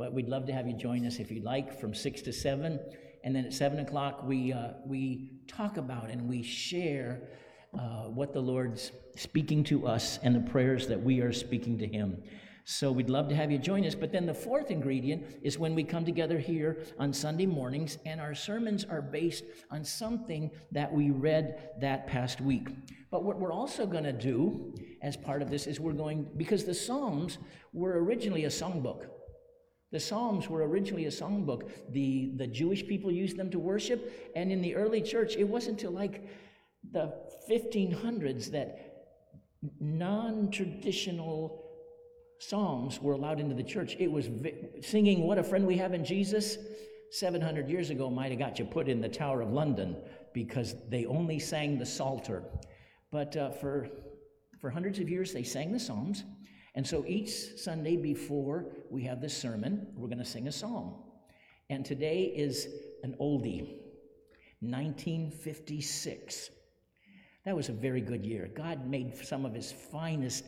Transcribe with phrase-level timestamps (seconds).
[0.00, 2.80] but we'd love to have you join us if you'd like from 6 to 7.
[3.22, 7.28] And then at 7 o'clock, we, uh, we talk about and we share
[7.78, 11.86] uh, what the Lord's speaking to us and the prayers that we are speaking to
[11.86, 12.16] Him.
[12.64, 13.94] So we'd love to have you join us.
[13.94, 18.22] But then the fourth ingredient is when we come together here on Sunday mornings, and
[18.22, 22.68] our sermons are based on something that we read that past week.
[23.10, 24.72] But what we're also going to do
[25.02, 27.36] as part of this is we're going, because the Psalms
[27.74, 29.04] were originally a songbook.
[29.92, 31.68] The Psalms were originally a songbook.
[31.90, 35.78] The, the Jewish people used them to worship, and in the early church, it wasn't
[35.78, 36.28] until like
[36.92, 37.12] the
[37.50, 38.90] 1500s that
[39.80, 41.64] non traditional
[42.38, 43.96] psalms were allowed into the church.
[43.98, 46.56] It was vi- singing What a Friend We Have in Jesus
[47.10, 49.96] 700 years ago might have got you put in the Tower of London
[50.32, 52.44] because they only sang the Psalter.
[53.10, 53.88] But uh, for,
[54.60, 56.24] for hundreds of years, they sang the Psalms.
[56.74, 60.94] And so each Sunday before we have this sermon, we're going to sing a psalm.
[61.68, 62.68] And today is
[63.02, 63.78] an oldie,
[64.60, 66.50] 1956.
[67.44, 68.50] That was a very good year.
[68.54, 70.44] God made some of his finest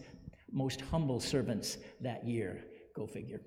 [0.52, 2.64] most humble servants that year.
[2.94, 3.40] Go figure.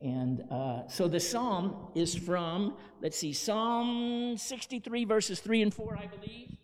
[0.00, 5.96] And uh, so the psalm is from, let's see, Psalm 63, verses 3 and 4,
[5.96, 6.56] I believe.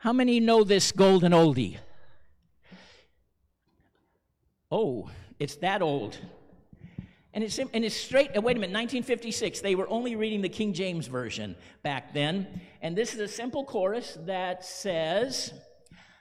[0.00, 1.78] How many know this golden oldie?
[4.70, 6.18] Oh, it's that old.
[7.34, 9.60] And it's, and it's straight, uh, wait a minute, 1956.
[9.60, 12.60] They were only reading the King James Version back then.
[12.82, 15.52] And this is a simple chorus that says,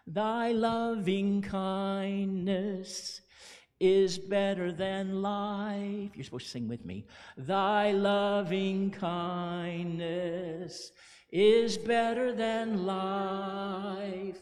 [0.06, 3.22] Thy loving kindness
[3.80, 6.12] is better than life.
[6.16, 7.06] You're supposed to sing with me.
[7.38, 10.92] Thy loving kindness
[11.32, 14.40] is better than life.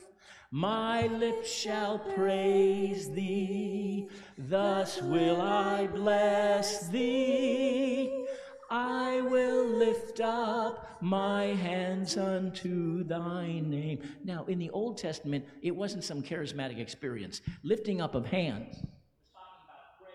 [0.58, 8.26] My lips shall praise thee, thus will I bless thee.
[8.72, 14.00] I will lift up my hands unto thy name.
[14.24, 17.42] Now, in the Old Testament, it wasn't some charismatic experience.
[17.64, 18.78] Lifting up of hands.
[18.78, 20.14] It's talking about prayer.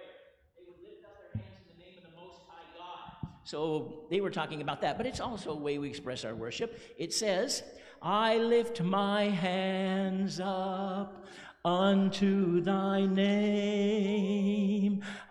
[0.56, 3.28] They would lift up their hands in the name of the Most High God.
[3.44, 6.80] So they were talking about that, but it's also a way we express our worship.
[6.96, 7.62] It says,
[8.02, 11.26] I lift my hands up
[11.64, 14.50] unto thy name.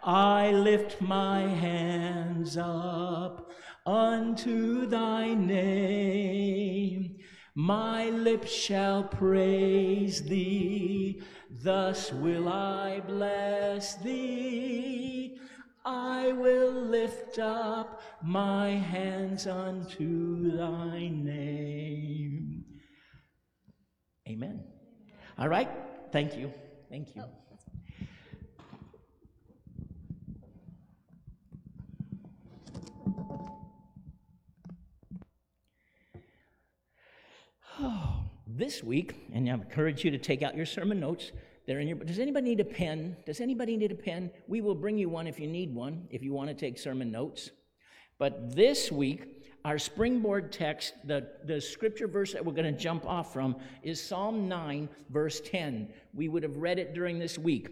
[0.04, 3.50] I lift my hands up
[3.86, 7.18] unto thy name.
[7.56, 15.40] My lips shall praise thee, thus will I bless thee.
[15.84, 22.66] I will lift up my hands unto thy name.
[24.30, 24.64] Amen.
[25.40, 25.70] All right.
[26.12, 26.52] Thank you.
[26.90, 27.24] Thank you.
[37.80, 41.32] Oh, this week, and I encourage you to take out your sermon notes.
[41.66, 42.00] They're in your.
[42.00, 43.16] Does anybody need a pen?
[43.26, 44.32] Does anybody need a pen?
[44.50, 46.06] We will bring you one if you need one.
[46.10, 47.52] If you want to take sermon notes.
[48.18, 53.06] But this week, our springboard text, the, the scripture verse that we're going to jump
[53.06, 55.90] off from, is Psalm 9, verse 10.
[56.14, 57.70] We would have read it during this week.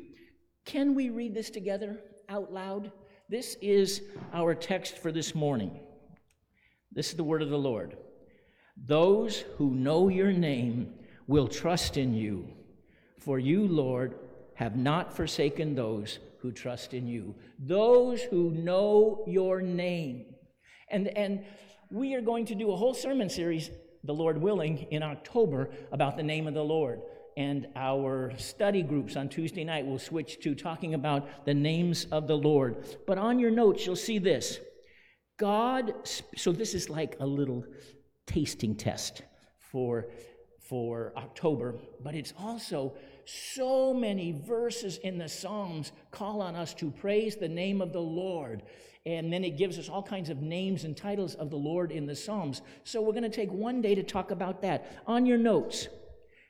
[0.65, 1.97] Can we read this together
[2.27, 2.91] out loud?
[3.29, 4.03] This is
[4.33, 5.79] our text for this morning.
[6.91, 7.95] This is the word of the Lord.
[8.85, 10.93] Those who know your name
[11.25, 12.47] will trust in you,
[13.19, 14.15] for you, Lord,
[14.55, 17.35] have not forsaken those who trust in you.
[17.59, 20.25] Those who know your name.
[20.89, 21.43] And, and
[21.89, 23.69] we are going to do a whole sermon series,
[24.03, 27.01] the Lord willing, in October about the name of the Lord.
[27.37, 32.27] And our study groups on Tuesday night will switch to talking about the names of
[32.27, 32.85] the Lord.
[33.05, 34.59] But on your notes, you'll see this
[35.37, 35.93] God,
[36.35, 37.63] so this is like a little
[38.25, 39.21] tasting test
[39.71, 40.07] for,
[40.59, 42.93] for October, but it's also
[43.25, 48.01] so many verses in the Psalms call on us to praise the name of the
[48.01, 48.63] Lord.
[49.07, 52.05] And then it gives us all kinds of names and titles of the Lord in
[52.05, 52.61] the Psalms.
[52.83, 55.01] So we're going to take one day to talk about that.
[55.07, 55.87] On your notes,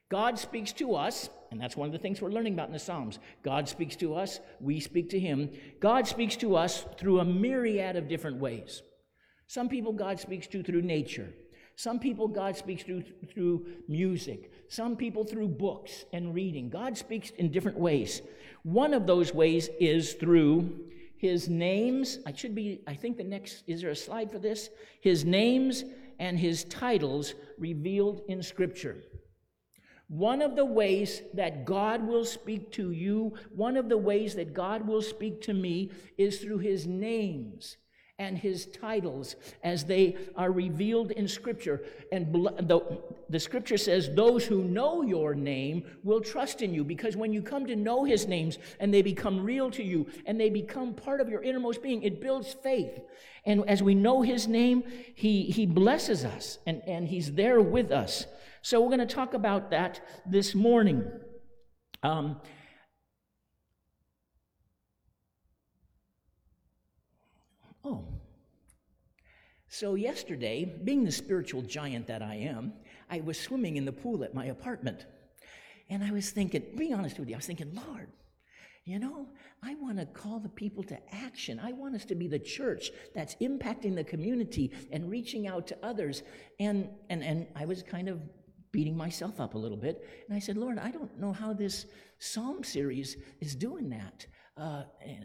[0.09, 2.80] God speaks to us, and that's one of the things we're learning about in the
[2.80, 3.19] Psalms.
[3.44, 5.51] God speaks to us, we speak to Him.
[5.80, 8.81] God speaks to us through a myriad of different ways.
[9.45, 11.30] Some people God speaks to through nature.
[11.75, 14.51] Some people God speaks through through music.
[14.68, 16.71] Some people through books and reading.
[16.71, 18.24] God speaks in different ways.
[18.63, 22.19] One of those ways is through his names.
[22.25, 24.69] I should be, I think the next, is there a slide for this?
[25.01, 25.83] His names
[26.19, 29.03] and his titles revealed in Scripture.
[30.07, 34.53] One of the ways that God will speak to you, one of the ways that
[34.53, 37.77] God will speak to me is through his names
[38.19, 41.83] and his titles as they are revealed in Scripture.
[42.11, 42.99] And the,
[43.29, 47.43] the Scripture says, Those who know your name will trust in you, because when you
[47.43, 51.21] come to know his names and they become real to you and they become part
[51.21, 52.99] of your innermost being, it builds faith.
[53.45, 57.91] And as we know his name, he, he blesses us and, and he's there with
[57.91, 58.25] us.
[58.63, 61.05] So we're going to talk about that this morning.
[62.01, 62.41] Um,
[69.69, 72.73] So, yesterday, being the spiritual giant that I am,
[73.09, 75.05] I was swimming in the pool at my apartment.
[75.89, 78.07] And I was thinking, being honest with you, I was thinking, Lord,
[78.85, 79.27] you know,
[79.61, 81.59] I want to call the people to action.
[81.61, 85.77] I want us to be the church that's impacting the community and reaching out to
[85.83, 86.23] others.
[86.59, 88.21] And, and, and I was kind of
[88.71, 90.07] beating myself up a little bit.
[90.27, 91.85] And I said, Lord, I don't know how this
[92.19, 94.25] psalm series is doing that.
[94.55, 94.83] Uh,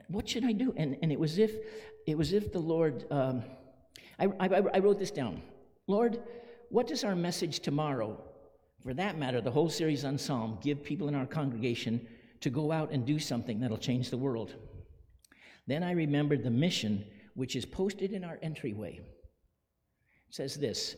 [0.09, 0.75] what should I do?
[0.77, 1.53] And, and it was if
[2.07, 3.05] it was if the Lord.
[3.11, 3.43] Um,
[4.19, 5.43] I, I, I wrote this down.
[5.87, 6.23] Lord,
[6.69, 8.23] what does our message tomorrow,
[8.83, 12.07] for that matter, the whole series on Psalm, give people in our congregation
[12.41, 14.55] to go out and do something that'll change the world?
[15.67, 17.05] Then I remembered the mission
[17.35, 19.01] which is posted in our entryway.
[20.29, 20.97] It says this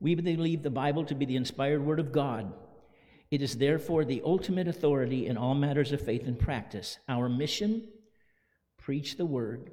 [0.00, 2.52] We believe the Bible to be the inspired word of God
[3.32, 6.98] it is therefore the ultimate authority in all matters of faith and practice.
[7.08, 7.88] Our mission
[8.76, 9.70] preach the word,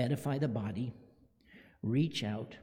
[0.00, 0.92] edify the body,
[1.82, 2.56] reach out,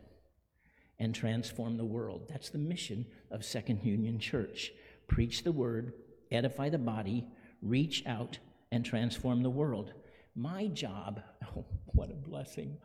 [0.99, 2.27] and transform the world.
[2.27, 4.71] That's the mission of Second Union Church.
[5.07, 5.93] Preach the word,
[6.31, 7.27] edify the body,
[7.61, 8.39] reach out,
[8.71, 9.93] and transform the world.
[10.35, 11.21] My job,
[11.55, 12.77] oh, what a blessing,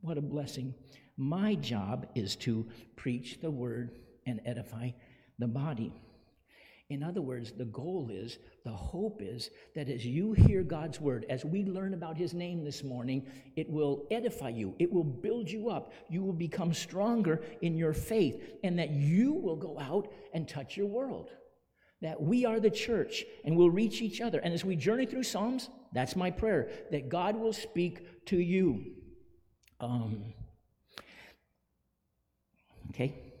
[0.00, 0.74] what a blessing.
[1.16, 2.66] My job is to
[2.96, 4.90] preach the word and edify
[5.38, 5.92] the body.
[6.90, 11.24] In other words, the goal is, the hope is that as you hear God's word,
[11.30, 13.26] as we learn about his name this morning,
[13.56, 17.94] it will edify you, it will build you up, you will become stronger in your
[17.94, 21.30] faith, and that you will go out and touch your world.
[22.02, 24.38] That we are the church and we'll reach each other.
[24.40, 28.92] And as we journey through Psalms, that's my prayer, that God will speak to you.
[29.80, 30.34] Um,
[32.90, 33.32] okay?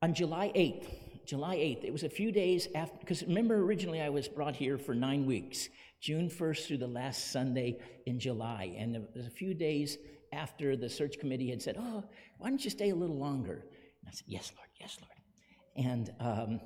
[0.00, 1.84] On July 8th, July 8th.
[1.84, 5.26] It was a few days after, because remember, originally I was brought here for nine
[5.26, 5.68] weeks,
[6.00, 8.74] June 1st through the last Sunday in July.
[8.76, 9.98] And it was a few days
[10.32, 12.04] after the search committee had said, Oh,
[12.38, 13.64] why don't you stay a little longer?
[14.00, 15.86] And I said, Yes, Lord, yes, Lord.
[15.86, 16.60] And, um,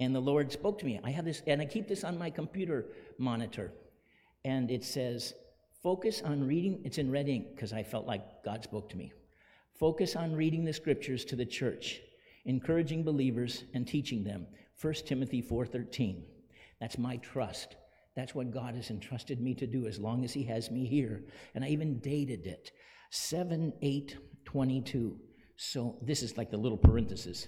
[0.00, 1.00] and the Lord spoke to me.
[1.02, 2.86] I have this, and I keep this on my computer
[3.18, 3.72] monitor.
[4.44, 5.34] And it says,
[5.82, 9.12] Focus on reading, it's in red ink because I felt like God spoke to me.
[9.78, 12.00] Focus on reading the scriptures to the church
[12.44, 14.46] encouraging believers and teaching them.
[14.80, 16.24] 1 Timothy 4:13.
[16.80, 17.76] That's my trust.
[18.16, 21.24] That's what God has entrusted me to do as long as he has me here.
[21.54, 22.72] And I even dated it.
[23.10, 25.18] 7 8 22.
[25.56, 27.46] So this is like the little parenthesis.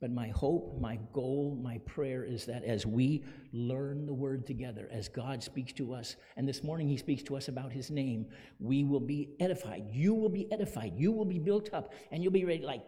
[0.00, 3.22] But my hope, my goal, my prayer is that as we
[3.52, 7.36] learn the word together, as God speaks to us, and this morning he speaks to
[7.36, 8.24] us about his name,
[8.58, 9.84] we will be edified.
[9.92, 10.94] You will be edified.
[10.96, 12.82] You will be built up, and you'll be ready, like,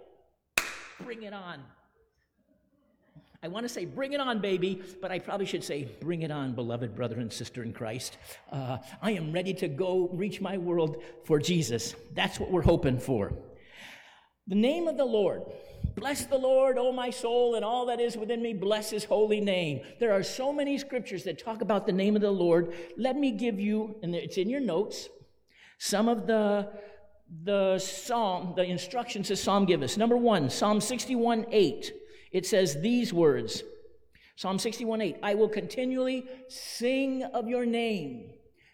[1.05, 1.61] bring it on.
[3.45, 6.31] I want to say, bring it on, baby, but I probably should say, bring it
[6.31, 8.17] on, beloved brother and sister in Christ.
[8.53, 11.97] Uh, I am ready to go reach my world for Jesus.
[12.15, 13.33] That's what we're hoping for.
[14.47, 15.43] The name of the Lord.
[15.97, 19.41] Bless the Lord, O my soul, and all that is within me, bless his holy
[19.41, 19.81] name.
[19.99, 22.73] There are so many scriptures that talk about the name of the Lord.
[22.97, 25.09] Let me give you, and it's in your notes,
[25.79, 26.69] some of the
[27.45, 29.97] the psalm, the instructions the psalm give us.
[29.97, 31.93] Number one, Psalm 61 8.
[32.33, 33.63] It says these words
[34.37, 35.17] Psalm 61 8.
[35.23, 38.31] I will continually sing of your name.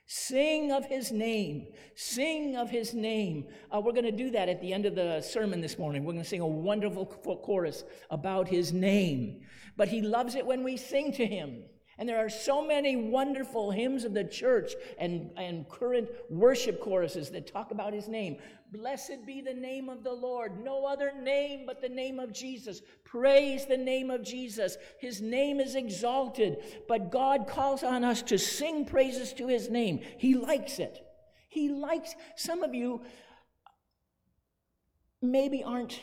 [0.07, 1.67] Sing of his name.
[1.95, 3.47] Sing of his name.
[3.71, 6.05] Uh, we're going to do that at the end of the sermon this morning.
[6.05, 9.43] We're going to sing a wonderful chorus about his name.
[9.77, 11.65] But he loves it when we sing to him.
[11.99, 17.31] And there are so many wonderful hymns of the church and, and current worship choruses
[17.31, 18.37] that talk about his name.
[18.71, 20.63] Blessed be the name of the Lord.
[20.63, 22.83] No other name but the name of Jesus.
[23.05, 24.77] Praise the name of Jesus.
[25.01, 29.99] His name is exalted, but God calls on us to sing praises to his name.
[30.19, 31.05] He likes it.
[31.49, 33.03] He likes, some of you
[35.21, 35.99] maybe aren't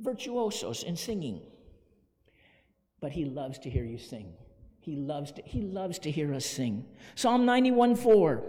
[0.00, 1.42] virtuosos in singing,
[3.00, 4.34] but he loves to hear you sing.
[4.84, 6.84] He loves to, he loves to hear us sing.
[7.14, 8.42] Psalm 91 4.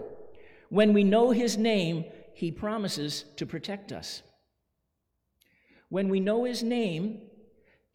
[0.68, 4.22] When we know his name, he promises to protect us.
[5.88, 7.22] When we know his name,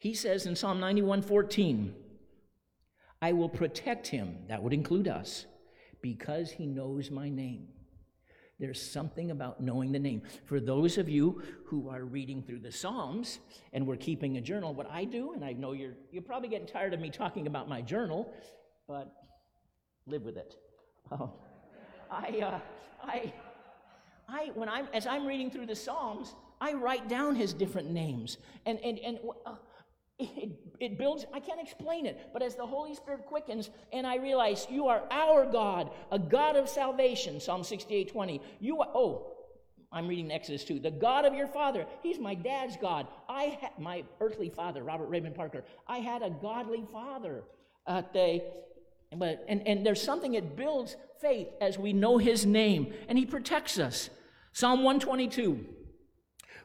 [0.02, 1.94] He says in Psalm 91 14,
[3.20, 5.46] I will protect him, that would include us,
[6.00, 7.68] because he knows my name.
[8.62, 10.22] There's something about knowing the name.
[10.44, 13.40] For those of you who are reading through the Psalms
[13.72, 16.68] and we're keeping a journal, what I do, and I know you're, you're probably getting
[16.68, 18.32] tired of me talking about my journal,
[18.86, 19.12] but
[20.06, 20.54] live with it.
[21.10, 21.32] Oh,
[22.08, 22.60] I, uh,
[23.02, 23.32] I,
[24.28, 28.38] I, when I'm, as I'm reading through the Psalms, I write down his different names.
[28.64, 29.56] And, and, and uh,
[30.18, 34.16] it, it builds, I can't explain it, but as the Holy Spirit quickens and I
[34.16, 38.40] realize you are our God, a God of salvation, Psalm 68 20.
[38.60, 39.32] You are, oh,
[39.92, 40.80] I'm reading Exodus 2.
[40.80, 43.06] The God of your father, he's my dad's God.
[43.28, 45.64] I had my earthly father, Robert Raymond Parker.
[45.86, 47.44] I had a godly father.
[47.86, 48.42] Uh, they,
[49.14, 53.26] but, and, and there's something that builds faith as we know his name, and he
[53.26, 54.08] protects us.
[54.52, 55.64] Psalm 122,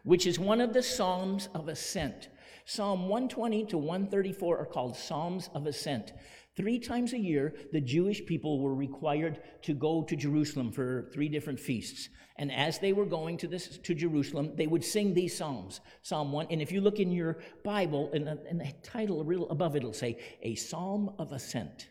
[0.03, 2.29] which is one of the Psalms of Ascent.
[2.69, 6.12] Psalm 120 to 134 are called Psalms of Ascent.
[6.57, 11.29] Three times a year, the Jewish people were required to go to Jerusalem for three
[11.29, 12.09] different feasts.
[12.36, 15.79] And as they were going to this to Jerusalem, they would sing these psalms.
[16.01, 19.47] Psalm one, and if you look in your Bible, in the, in the title real
[19.47, 21.88] above it, it'll say a Psalm of Ascent.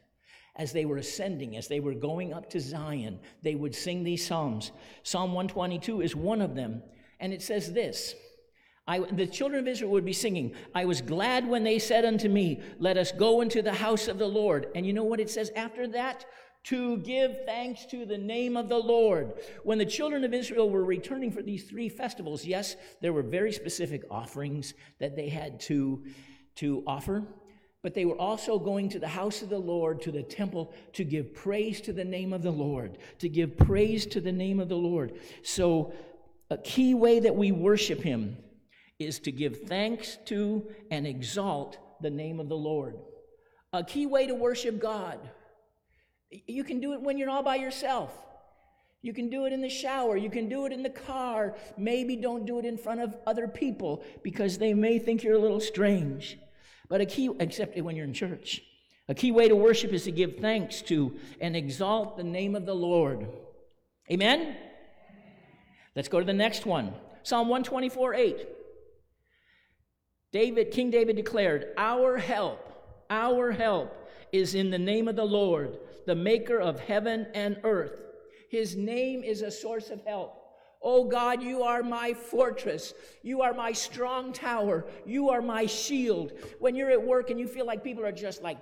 [0.56, 4.26] As they were ascending, as they were going up to Zion, they would sing these
[4.26, 4.72] psalms.
[5.04, 6.82] Psalm 122 is one of them,
[7.18, 8.14] and it says this.
[8.88, 12.28] I, the children of Israel would be singing, I was glad when they said unto
[12.28, 14.68] me, Let us go into the house of the Lord.
[14.74, 16.24] And you know what it says after that?
[16.64, 19.32] To give thanks to the name of the Lord.
[19.64, 23.52] When the children of Israel were returning for these three festivals, yes, there were very
[23.52, 26.04] specific offerings that they had to,
[26.56, 27.24] to offer,
[27.82, 31.04] but they were also going to the house of the Lord, to the temple, to
[31.04, 34.68] give praise to the name of the Lord, to give praise to the name of
[34.68, 35.18] the Lord.
[35.42, 35.92] So,
[36.50, 38.36] a key way that we worship Him
[38.98, 42.96] is to give thanks to and exalt the name of the Lord.
[43.72, 45.18] A key way to worship God.
[46.30, 48.12] You can do it when you're all by yourself.
[49.02, 50.16] You can do it in the shower.
[50.16, 51.54] You can do it in the car.
[51.76, 55.38] Maybe don't do it in front of other people because they may think you're a
[55.38, 56.38] little strange.
[56.88, 58.62] But a key, except when you're in church,
[59.08, 62.66] a key way to worship is to give thanks to and exalt the name of
[62.66, 63.28] the Lord.
[64.10, 64.56] Amen?
[65.94, 68.48] Let's go to the next one Psalm 124 8.
[70.36, 72.60] David, King David declared, Our help,
[73.08, 78.02] our help is in the name of the Lord, the maker of heaven and earth.
[78.50, 80.34] His name is a source of help.
[80.82, 82.92] Oh God, you are my fortress.
[83.22, 84.84] You are my strong tower.
[85.06, 86.32] You are my shield.
[86.58, 88.58] When you're at work and you feel like people are just like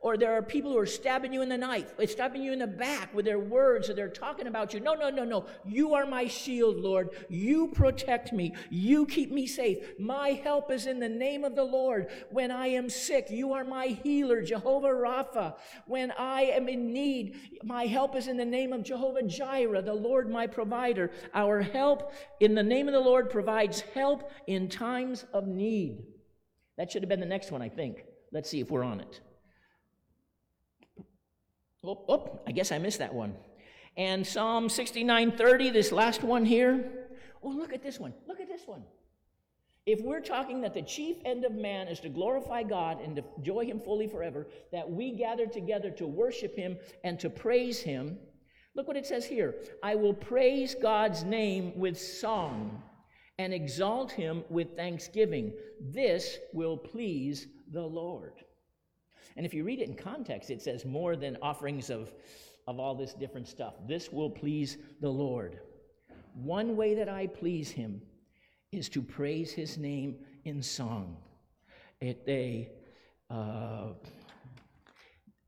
[0.00, 2.58] or there are people who are stabbing you in the knife, eh, stabbing you in
[2.58, 4.80] the back with their words, or they're talking about you.
[4.80, 5.46] No, no, no, no.
[5.64, 7.10] You are my shield, Lord.
[7.28, 8.54] You protect me.
[8.70, 9.78] You keep me safe.
[9.98, 12.08] My help is in the name of the Lord.
[12.30, 15.54] When I am sick, you are my healer, Jehovah Rapha.
[15.86, 19.94] When I am in need, my help is in the name of Jehovah Jireh, the
[19.94, 21.10] Lord my provider.
[21.34, 26.04] Our help in the name of the Lord provides help in times of need.
[26.76, 28.04] That should have been the next one, I think.
[28.32, 29.20] Let's see if we're on it.
[31.84, 33.34] Oh, oh, I guess I missed that one.
[33.96, 37.08] And Psalm 69:30, this last one here.
[37.42, 38.14] Oh, look at this one.
[38.26, 38.84] Look at this one.
[39.84, 43.24] If we're talking that the chief end of man is to glorify God and to
[43.36, 48.16] enjoy Him fully forever, that we gather together to worship Him and to praise Him,
[48.76, 52.80] look what it says here I will praise God's name with song
[53.38, 55.52] and exalt Him with thanksgiving.
[55.80, 58.34] This will please the Lord.
[59.36, 62.12] And if you read it in context, it says more than offerings of,
[62.66, 63.74] of all this different stuff.
[63.88, 65.60] This will please the Lord.
[66.34, 68.00] One way that I please him
[68.72, 71.16] is to praise his name in song.
[72.00, 72.70] It, a,
[73.30, 73.92] uh,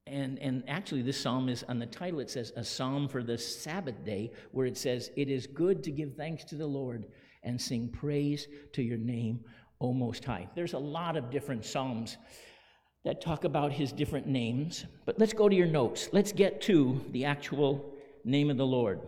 [0.07, 3.39] and, and actually, this psalm is on the title, it says, A Psalm for the
[3.39, 7.07] Sabbath Day, where it says, It is good to give thanks to the Lord
[7.43, 9.41] and sing praise to your name,
[9.85, 10.49] O Most High.
[10.55, 12.17] There's a lot of different psalms
[13.05, 14.87] that talk about his different names.
[15.05, 16.09] But let's go to your notes.
[16.11, 17.93] Let's get to the actual
[18.25, 19.01] name of the Lord.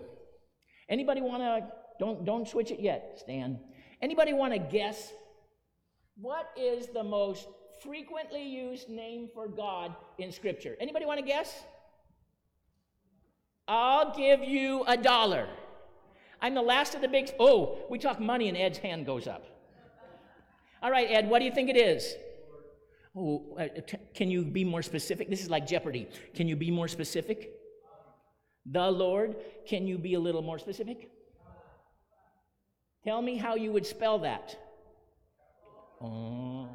[0.91, 1.67] Anybody want to
[1.99, 3.59] don't don't switch it yet, Stan.
[4.03, 5.15] Anybody want to guess
[6.21, 7.49] what is the most
[7.83, 10.77] frequently used name for God in scripture?
[10.79, 11.65] Anybody want to guess?
[13.67, 15.49] I'll give you a dollar.
[16.43, 19.56] I'm the last of the big Oh, we talk money and Ed's hand goes up.
[20.87, 22.15] All right, Ed, what do you think it is?
[23.17, 23.67] Oh, uh,
[24.15, 25.29] can you be more specific?
[25.29, 26.07] This is like Jeopardy.
[26.33, 27.51] Can you be more specific?
[28.67, 29.35] The Lord.
[29.67, 31.11] Can you be a little more specific?
[33.03, 34.57] Tell me how you would spell that.
[36.01, 36.69] Oh.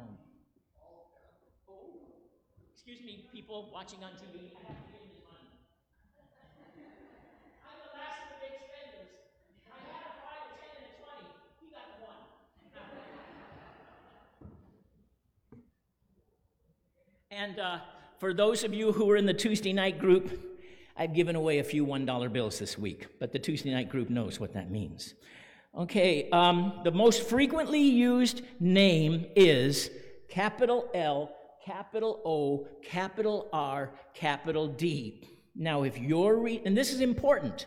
[2.74, 4.52] Excuse me, people watching on TV.
[4.52, 5.48] I have to give you money.
[7.64, 9.08] I'm the last of the big spenders.
[9.72, 11.32] I had a five, a ten, and a twenty.
[11.64, 12.20] He got one.
[17.32, 17.78] And uh,
[18.18, 20.38] for those of you who were in the Tuesday night group,
[20.96, 24.38] I've given away a few $1 bills this week, but the Tuesday night group knows
[24.38, 25.14] what that means.
[25.76, 29.90] Okay, um, the most frequently used name is
[30.28, 31.34] capital L,
[31.64, 35.26] capital O, capital R, capital D.
[35.56, 37.66] Now, if you're reading, and this is important,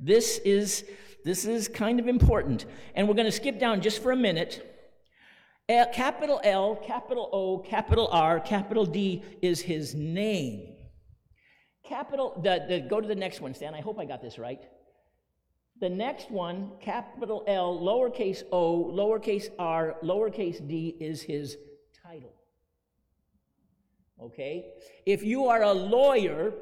[0.00, 0.84] this is
[1.24, 2.66] this is kind of important,
[2.96, 4.73] and we're going to skip down just for a minute.
[5.68, 10.74] L, capital L, capital O, capital R, capital D is his name.
[11.86, 13.74] Capital, the, the, go to the next one, Stan.
[13.74, 14.60] I hope I got this right.
[15.80, 21.56] The next one, capital L, lowercase o, lowercase r, lowercase d, is his
[22.02, 22.34] title.
[24.20, 24.66] Okay?
[25.04, 26.52] If you are a lawyer,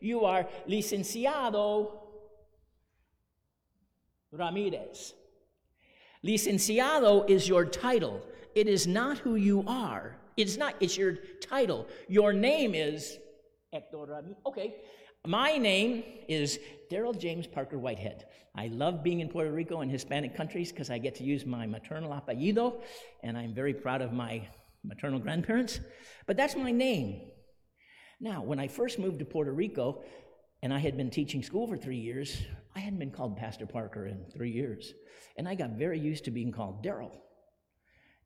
[0.00, 1.90] you are licenciado
[4.32, 5.14] Ramirez.
[6.24, 8.22] Licenciado is your title.
[8.54, 10.16] It is not who you are.
[10.36, 11.86] It's not, it's your title.
[12.08, 13.18] Your name is
[13.72, 14.22] Hector.
[14.46, 14.76] Okay.
[15.26, 18.26] My name is Daryl James Parker Whitehead.
[18.54, 21.66] I love being in Puerto Rico and Hispanic countries because I get to use my
[21.66, 22.82] maternal apellido,
[23.22, 24.46] and I'm very proud of my
[24.84, 25.80] maternal grandparents.
[26.26, 27.22] But that's my name.
[28.20, 30.04] Now, when I first moved to Puerto Rico,
[30.62, 32.40] and I had been teaching school for three years,
[32.76, 34.94] I hadn't been called Pastor Parker in three years.
[35.36, 37.10] And I got very used to being called Daryl.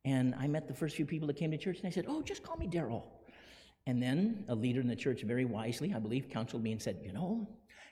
[0.09, 2.23] And I met the first few people that came to church, and I said, Oh,
[2.23, 3.03] just call me Daryl.
[3.87, 7.01] And then a leader in the church, very wisely, I believe, counseled me and said,
[7.03, 7.47] You know,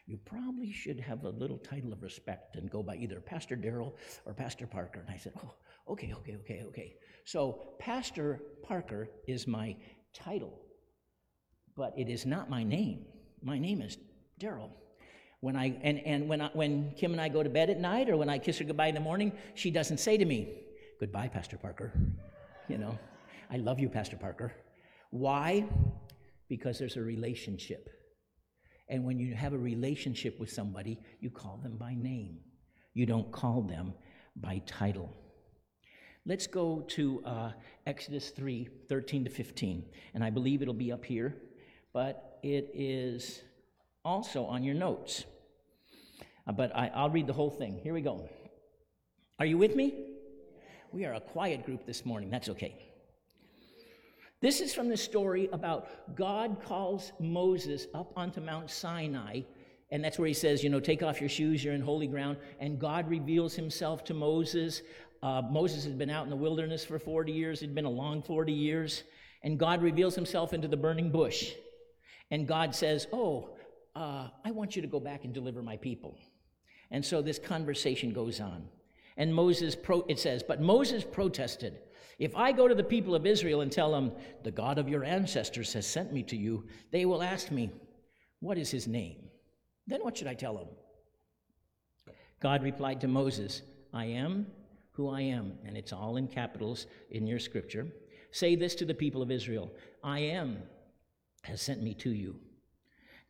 [0.07, 3.93] you probably should have a little title of respect and go by either Pastor Daryl
[4.25, 5.01] or Pastor Parker.
[5.01, 5.53] And I said, Oh,
[5.93, 6.95] okay, okay, okay, okay.
[7.27, 9.77] So, Pastor Parker is my
[10.15, 10.59] title,
[11.77, 13.05] but it is not my name.
[13.43, 13.99] My name is
[14.41, 14.71] Daryl.
[15.41, 18.09] When I and, and when I, when Kim and I go to bed at night
[18.09, 20.63] or when I kiss her goodbye in the morning, she doesn't say to me,
[21.01, 21.93] "Goodbye, Pastor Parker."
[22.69, 22.99] You know,
[23.51, 24.53] I love you, Pastor Parker.
[25.11, 25.65] Why?
[26.49, 27.89] Because there's a relationship.
[28.89, 32.39] And when you have a relationship with somebody, you call them by name.
[32.95, 33.95] You don't call them
[34.37, 35.13] by title.
[36.25, 37.53] Let's go to uh,
[37.87, 39.85] Exodus 3 13 to 15.
[40.15, 41.37] And I believe it'll be up here,
[41.93, 43.43] but it is
[44.05, 45.25] also on your notes.
[46.47, 47.79] Uh, but I, I'll read the whole thing.
[47.83, 48.29] Here we go.
[49.39, 50.06] Are you with me?
[50.97, 52.31] We are a quiet group this morning.
[52.31, 52.75] That's okay.
[54.41, 59.43] This is from the story about God calls Moses up onto Mount Sinai,
[59.91, 62.39] and that's where he says, you know, take off your shoes, you're in holy ground.
[62.61, 64.81] And God reveals himself to Moses.
[65.23, 68.23] Uh, Moses had been out in the wilderness for 40 years, it'd been a long
[68.23, 69.03] 40 years.
[69.43, 71.53] And God reveals himself into the burning bush.
[72.31, 73.51] And God says, Oh,
[73.95, 76.17] uh, I want you to go back and deliver my people.
[76.91, 78.71] And so this conversation goes on.
[79.17, 81.79] And Moses, pro- it says, but Moses protested.
[82.19, 85.05] If I go to the people of Israel and tell them, the God of your
[85.05, 87.71] ancestors has sent me to you, they will ask me,
[88.41, 89.29] What is his name?
[89.87, 90.69] Then what should I tell them?
[92.41, 94.47] God replied to Moses, I am
[94.93, 95.53] who I am.
[95.65, 97.87] And it's all in capitals in your scripture.
[98.31, 100.59] Say this to the people of Israel I am
[101.43, 102.37] has sent me to you.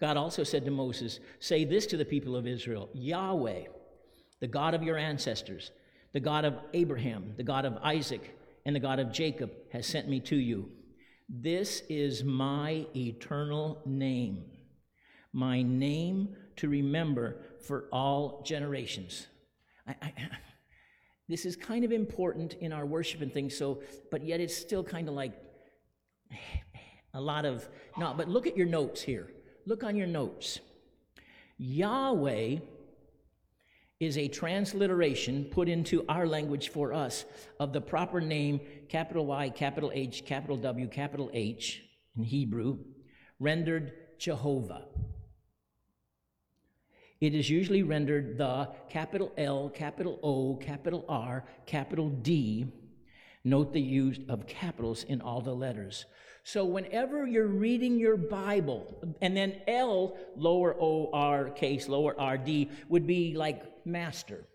[0.01, 3.65] God also said to Moses, Say this to the people of Israel Yahweh,
[4.41, 5.71] the God of your ancestors,
[6.13, 10.09] the God of Abraham, the God of Isaac, and the God of Jacob has sent
[10.09, 10.71] me to you.
[11.29, 14.45] This is my eternal name,
[15.33, 19.27] my name to remember for all generations.
[19.87, 20.13] I, I,
[21.29, 24.85] this is kind of important in our worship and things, so, but yet it's still
[24.85, 25.33] kind of like
[27.15, 29.31] a lot of, no, but look at your notes here.
[29.67, 30.61] Look on your notes.
[31.59, 32.59] Yahweh
[33.99, 37.25] is a transliteration put into our language for us
[37.59, 41.83] of the proper name, capital Y, capital H, capital W, capital H
[42.17, 42.79] in Hebrew,
[43.41, 44.87] rendered Jehovah.
[47.21, 52.67] It is usually rendered the capital L, capital O, capital R, capital D.
[53.45, 56.05] Note the use of capitals in all the letters.
[56.43, 62.37] So whenever you're reading your Bible, and then L, lower O R case, lower R
[62.37, 64.47] D, would be like master.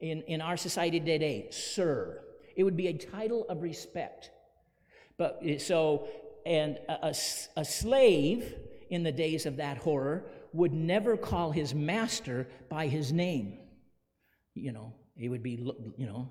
[0.00, 2.22] In, in our society today, sir.
[2.56, 4.30] It would be a title of respect.
[5.16, 6.08] But eh, so,
[6.44, 7.14] and a, a,
[7.56, 8.54] a slave
[8.90, 13.58] in the days of that horror would never call his master by his name.
[14.54, 15.52] You know, it would be,
[15.96, 16.30] you know,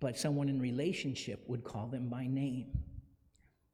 [0.00, 2.66] but someone in relationship would call them by name.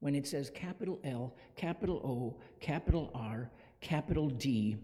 [0.01, 3.51] When it says capital L, capital O, capital R,
[3.81, 4.77] capital D,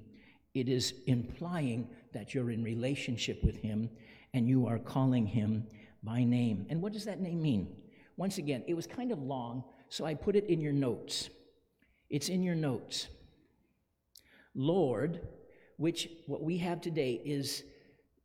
[0.55, 3.91] it is implying that you're in relationship with him
[4.33, 5.67] and you are calling him
[6.03, 6.67] by name.
[6.71, 7.77] And what does that name mean?
[8.17, 11.31] Once again, it was kind of long, so I put it in your notes.
[12.09, 13.09] It's in your notes.
[14.55, 15.27] Lord,
[15.77, 17.65] which what we have today is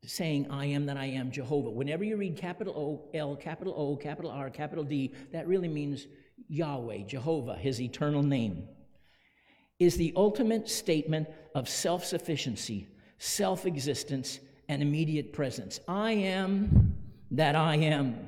[0.05, 1.71] saying, I am that I am Jehovah.
[1.71, 6.07] Whenever you read capital O, L, capital O, capital R, capital D, that really means
[6.47, 8.67] Yahweh, Jehovah, his eternal name,
[9.79, 12.87] is the ultimate statement of self sufficiency,
[13.17, 15.79] self existence, and immediate presence.
[15.87, 16.95] I am
[17.31, 18.27] that I am.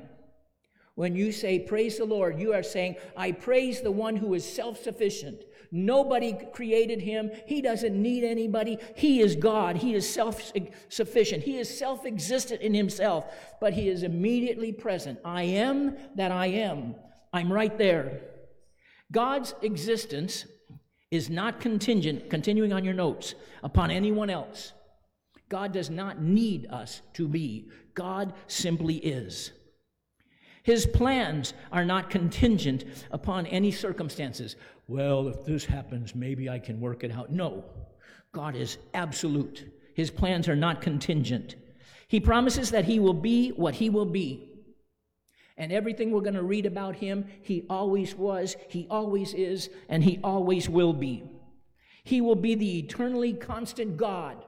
[0.94, 4.50] When you say, Praise the Lord, you are saying, I praise the one who is
[4.50, 5.44] self sufficient.
[5.74, 7.30] Nobody created him.
[7.46, 8.76] He doesn't need anybody.
[8.94, 9.76] He is God.
[9.76, 10.52] He is self
[10.90, 11.44] sufficient.
[11.44, 13.24] He is self existent in himself,
[13.60, 15.18] but he is immediately present.
[15.24, 16.94] I am that I am.
[17.32, 18.20] I'm right there.
[19.10, 20.46] God's existence
[21.12, 24.72] is not contingent, continuing on your notes, upon anyone else.
[25.50, 27.68] God does not need us to be.
[27.94, 29.52] God simply is.
[30.62, 34.56] His plans are not contingent upon any circumstances.
[34.88, 37.30] Well, if this happens, maybe I can work it out.
[37.30, 37.64] No,
[38.32, 39.70] God is absolute.
[39.94, 41.56] His plans are not contingent.
[42.08, 44.48] He promises that He will be what He will be.
[45.56, 50.02] And everything we're going to read about Him, He always was, He always is, and
[50.02, 51.24] He always will be.
[52.04, 54.42] He will be the eternally constant God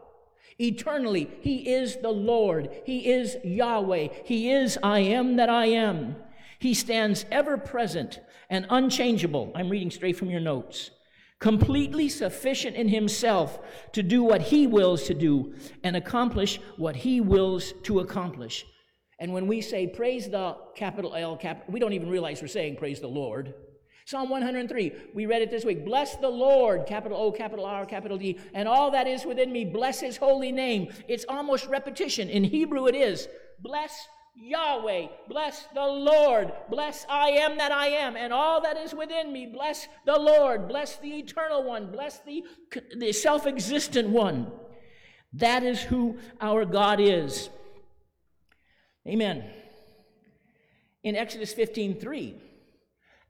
[0.58, 2.70] Eternally, He is the Lord.
[2.84, 4.08] He is Yahweh.
[4.24, 6.16] He is I am that I am.
[6.60, 9.52] He stands ever present and unchangeable.
[9.54, 10.90] I'm reading straight from your notes.
[11.40, 13.58] Completely sufficient in Himself
[13.92, 18.64] to do what He wills to do and accomplish what He wills to accomplish.
[19.24, 22.76] And when we say praise the capital L, cap, we don't even realize we're saying
[22.76, 23.54] praise the Lord.
[24.04, 25.82] Psalm 103, we read it this week.
[25.82, 29.64] Bless the Lord, capital O, capital R, capital D, and all that is within me.
[29.64, 30.92] Bless his holy name.
[31.08, 32.28] It's almost repetition.
[32.28, 33.26] In Hebrew, it is
[33.62, 38.94] bless Yahweh, bless the Lord, bless I am that I am, and all that is
[38.94, 39.46] within me.
[39.46, 42.44] Bless the Lord, bless the eternal one, bless the,
[42.98, 44.52] the self existent one.
[45.32, 47.48] That is who our God is.
[49.06, 49.44] Amen.
[51.02, 52.34] In Exodus 15 3,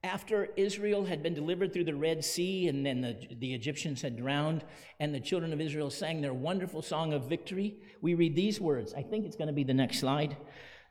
[0.05, 4.17] after Israel had been delivered through the Red Sea and then the, the Egyptians had
[4.17, 4.63] drowned,
[5.01, 8.95] and the children of Israel sang their wonderful song of victory, we read these words.
[8.95, 10.37] I think it's going to be the next slide.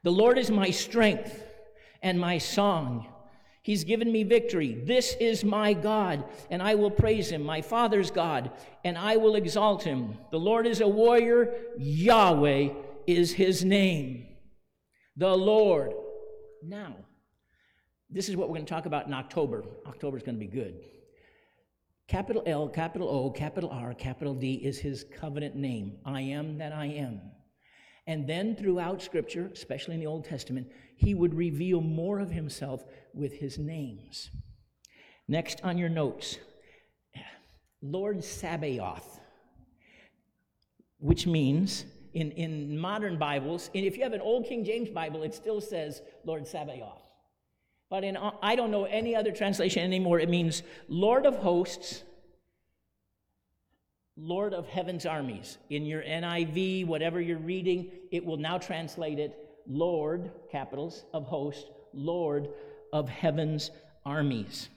[0.01, 1.41] The Lord is my strength
[2.01, 3.07] and my song.
[3.61, 4.73] He's given me victory.
[4.83, 8.51] This is my God, and I will praise him, my Father's God,
[8.83, 10.17] and I will exalt him.
[10.31, 12.69] The Lord is a warrior, Yahweh
[13.07, 14.27] is his name.
[15.15, 15.93] The Lord.
[16.63, 16.95] Now,
[18.09, 19.63] this is what we're going to talk about in October.
[19.87, 20.75] October is going to be good.
[22.07, 25.97] Capital L, capital O, capital R, capital D is his covenant name.
[26.05, 27.21] I am that I am.
[28.05, 32.83] And then throughout Scripture, especially in the Old Testament, he would reveal more of himself
[33.13, 34.29] with his names.
[35.27, 36.37] Next on your notes,
[37.81, 39.19] Lord Sabaoth,
[40.99, 45.23] which means in, in modern Bibles, and if you have an Old King James Bible,
[45.23, 47.01] it still says Lord Sabaoth.
[47.89, 50.19] But in, I don't know any other translation anymore.
[50.19, 52.03] It means Lord of hosts,
[54.15, 55.57] Lord of heaven's armies.
[55.69, 61.69] In your NIV, whatever you're reading, it will now translate it Lord, capitals, of hosts,
[61.93, 62.49] Lord
[62.91, 63.71] of heaven's
[64.05, 64.69] armies.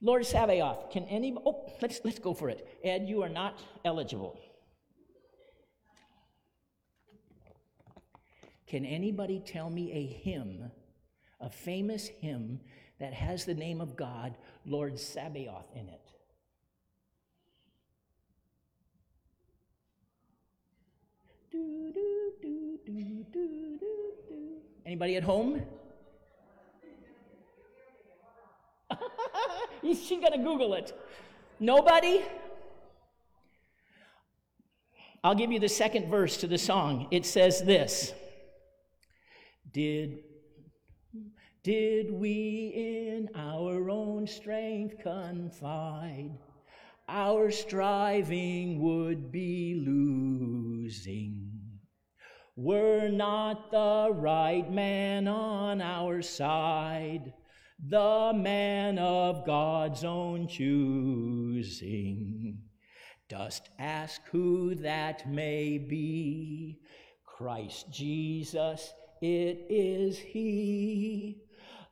[0.00, 2.68] Lord Sabaoth, can any oh let's let's go for it.
[2.84, 4.38] Ed, you are not eligible.
[8.74, 10.72] Can anybody tell me a hymn
[11.40, 12.58] a famous hymn
[12.98, 14.34] that has the name of God,
[14.66, 16.00] Lord Sabaoth, in it.
[21.52, 23.86] Do, do, do, do, do, do.
[24.84, 25.62] Anybody at home?
[29.82, 30.98] She's going to Google it.
[31.60, 32.22] Nobody?
[35.22, 37.06] I'll give you the second verse to the song.
[37.12, 38.12] It says this
[39.74, 40.20] Did
[41.64, 46.30] did we in our own strength confide,
[47.08, 51.50] our striving would be losing.
[52.54, 57.32] Were not the right man on our side,
[57.84, 61.88] the man of God's own choosing.
[63.28, 66.78] Dost ask who that may be?
[67.26, 71.42] Christ Jesus it is He.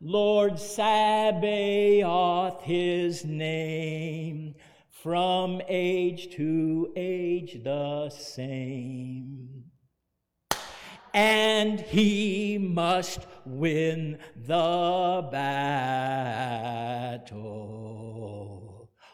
[0.01, 4.57] Lord Sabaoth, His name,
[4.91, 9.67] from age to age the same.
[11.15, 16.11] And He must win the battle.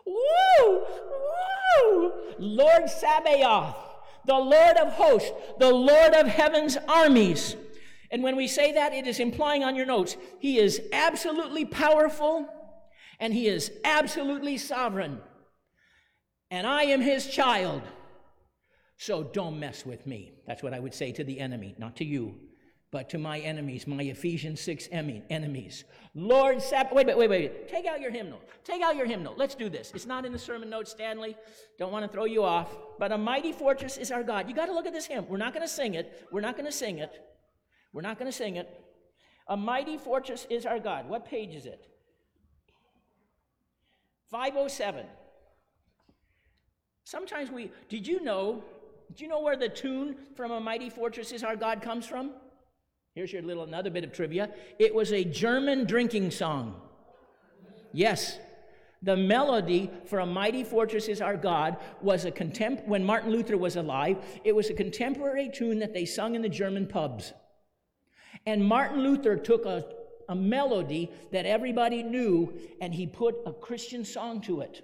[0.06, 0.86] Woo!
[1.82, 2.12] Woo!
[2.38, 3.76] Lord Sabaoth,
[4.24, 7.56] the Lord of hosts, the Lord of heaven's armies.
[8.10, 12.48] And when we say that, it is implying on your notes, He is absolutely powerful
[13.20, 15.20] and He is absolutely sovereign.
[16.50, 17.82] And I am His child.
[18.96, 20.32] So don't mess with me.
[20.46, 22.34] That's what I would say to the enemy, not to you
[22.90, 25.84] but to my enemies, my Ephesians 6 enemies.
[26.14, 27.68] Lord, sap- wait, wait, wait, wait.
[27.68, 28.40] Take out your hymnal.
[28.64, 29.34] Take out your hymnal.
[29.36, 29.92] Let's do this.
[29.94, 31.36] It's not in the sermon notes, Stanley.
[31.78, 32.74] Don't want to throw you off.
[32.98, 34.48] But a mighty fortress is our God.
[34.48, 35.26] You got to look at this hymn.
[35.28, 36.26] We're not going to sing it.
[36.32, 37.27] We're not going to sing it.
[37.92, 38.68] We're not going to sing it.
[39.48, 41.08] A mighty fortress is our God.
[41.08, 41.88] What page is it?
[44.30, 45.06] 507.
[47.04, 48.62] Sometimes we, did you know,
[49.14, 52.32] do you know where the tune from A Mighty Fortress is Our God comes from?
[53.14, 54.50] Here's your little another bit of trivia.
[54.78, 56.74] It was a German drinking song.
[57.94, 58.38] Yes.
[59.00, 63.56] The melody for A Mighty Fortress is Our God was a contempt when Martin Luther
[63.56, 67.32] was alive, it was a contemporary tune that they sung in the German pubs.
[68.46, 69.84] And Martin Luther took a,
[70.28, 74.82] a melody that everybody knew and he put a Christian song to it.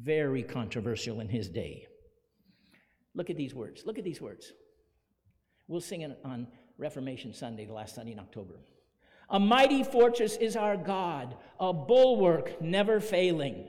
[0.00, 1.86] Very controversial in his day.
[3.14, 3.82] Look at these words.
[3.84, 4.52] Look at these words.
[5.66, 8.54] We'll sing it on Reformation Sunday, the last Sunday in October.
[9.28, 13.68] A mighty fortress is our God, a bulwark never failing.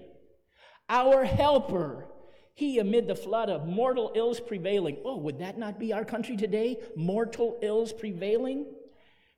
[0.90, 2.08] Our helper,
[2.56, 4.98] he amid the flood of mortal ills prevailing.
[5.06, 6.78] Oh, would that not be our country today?
[6.96, 8.66] Mortal ills prevailing?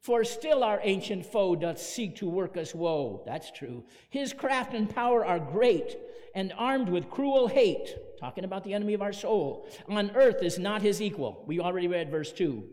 [0.04, 3.24] For still our ancient foe doth seek to work us woe.
[3.26, 3.86] That's true.
[4.10, 5.96] His craft and power are great,
[6.36, 7.96] and armed with cruel hate.
[8.20, 9.66] Talking about the enemy of our soul.
[9.88, 11.46] On earth is not his equal.
[11.48, 12.66] We already read verse 2.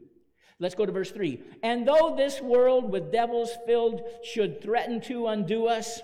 [0.58, 1.40] Let's go to verse 3.
[1.62, 6.00] And though this world with devils filled should threaten to undo us,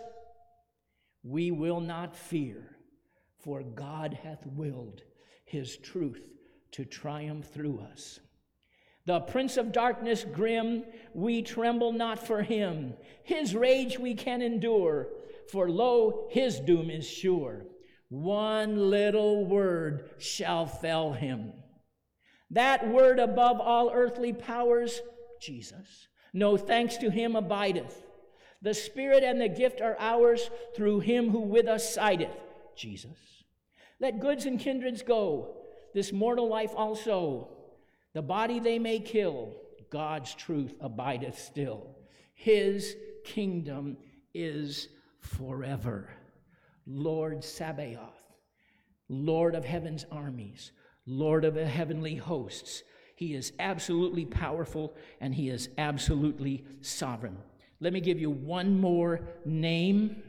[1.25, 2.77] we will not fear,
[3.41, 5.03] for God hath willed
[5.45, 6.23] his truth
[6.71, 8.21] to triumph through us.
[9.07, 12.95] The prince of darkness grim, we tremble not for him.
[13.23, 15.09] His rage we can endure,
[15.51, 17.67] for lo, his doom is sure.
[18.09, 21.53] One little word shall fell him.
[22.51, 25.01] That word above all earthly powers,
[25.41, 26.09] Jesus.
[26.33, 28.03] No thanks to him abideth.
[28.63, 32.37] The Spirit and the gift are ours through him who with us sideth,
[32.77, 33.45] Jesus.
[34.01, 35.57] Let goods and kindreds go,
[35.95, 37.56] this mortal life also.
[38.17, 39.53] The body they may kill,
[39.91, 41.99] God's truth abideth still.
[42.33, 43.99] His kingdom
[44.33, 44.89] is
[45.21, 46.09] forever.
[46.87, 48.33] Lord Sabaoth,
[49.11, 50.73] Lord of heaven's armies,
[51.05, 52.83] Lord of the heavenly hosts.
[53.17, 57.37] He is absolutely powerful and he is absolutely sovereign.
[57.81, 60.23] Let me give you one more name.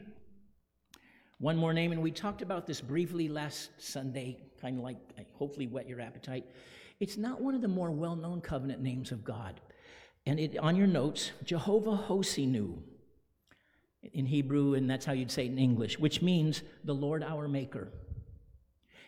[1.38, 4.98] One more name, and we talked about this briefly last Sunday, kind of like
[5.38, 6.44] hopefully whet your appetite.
[7.00, 9.60] It's not one of the more well known covenant names of God.
[10.26, 12.78] And it, on your notes, Jehovah Hosinu
[14.12, 17.48] in Hebrew, and that's how you'd say it in English, which means the Lord our
[17.48, 17.88] Maker.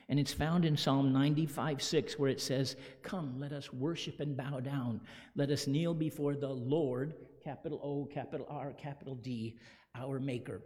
[0.09, 4.37] And it's found in Psalm 95 6, where it says, Come, let us worship and
[4.37, 5.01] bow down.
[5.37, 9.59] Let us kneel before the Lord, capital O, capital R, capital D,
[9.95, 10.63] our Maker.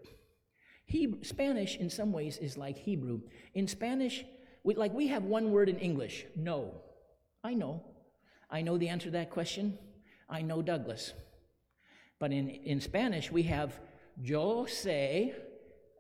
[1.23, 3.21] Spanish, in some ways, is like Hebrew.
[3.55, 4.25] In Spanish,
[4.63, 6.81] we, like we have one word in English no.
[7.45, 7.83] I know.
[8.51, 9.79] I know the answer to that question.
[10.29, 11.13] I know Douglas.
[12.19, 13.79] But in, in Spanish, we have
[14.21, 15.35] yo sé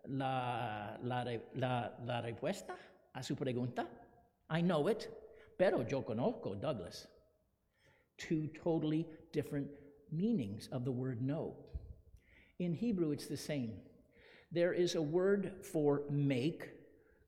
[0.08, 2.72] la, la, la, la respuesta
[3.14, 3.86] a su pregunta.
[4.48, 5.08] I know it,
[5.58, 7.06] pero yo conozco Douglas.
[8.16, 9.68] Two totally different
[10.10, 11.54] meanings of the word know.
[12.58, 13.72] In Hebrew, it's the same.
[14.52, 16.70] There is a word for make,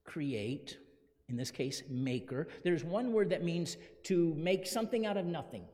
[0.04, 0.78] create,
[1.28, 2.48] in this case, maker.
[2.62, 5.64] There's one word that means to make something out of nothing.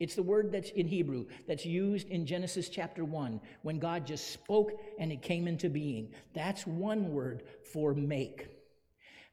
[0.00, 4.30] It's the word that's in Hebrew that's used in Genesis chapter 1 when God just
[4.30, 6.12] spoke and it came into being.
[6.34, 7.42] That's one word
[7.72, 8.46] for make.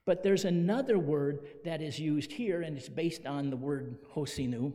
[0.05, 4.71] But there's another word that is used here, and it's based on the word hosinu.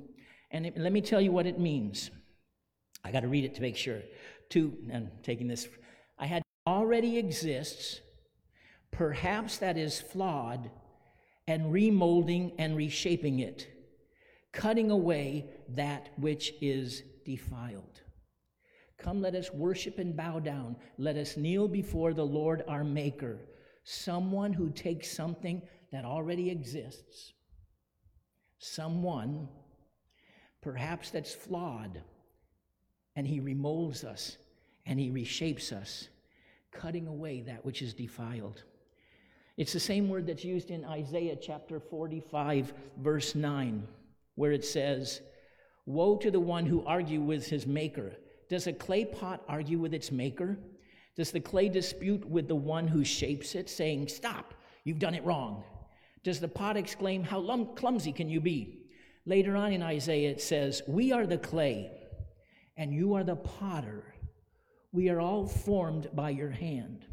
[0.51, 2.11] And it, let me tell you what it means.
[3.05, 4.01] I got to read it to make sure.
[4.51, 5.69] To, and taking this,
[6.19, 8.01] I had already exists,
[8.91, 10.71] perhaps that is flawed,
[11.51, 13.67] and remolding and reshaping it,
[14.53, 18.03] cutting away that which is defiled.
[18.99, 20.77] Come, let us worship and bow down.
[20.97, 23.37] Let us kneel before the Lord our Maker,
[23.83, 25.61] someone who takes something
[25.91, 27.33] that already exists,
[28.59, 29.49] someone
[30.61, 32.01] perhaps that's flawed,
[33.17, 34.37] and he remolds us
[34.87, 36.11] and he reshapes us,
[36.71, 38.63] cutting away that which is defiled.
[39.61, 43.87] It's the same word that's used in Isaiah chapter 45, verse 9,
[44.37, 45.21] where it says,
[45.85, 48.15] Woe to the one who argue with his maker.
[48.49, 50.57] Does a clay pot argue with its maker?
[51.15, 55.27] Does the clay dispute with the one who shapes it, saying, Stop, you've done it
[55.27, 55.63] wrong?
[56.25, 58.89] Does the pot exclaim, How clumsy can you be?
[59.27, 61.91] Later on in Isaiah, it says, We are the clay,
[62.79, 64.15] and you are the potter.
[64.91, 67.05] We are all formed by your hand.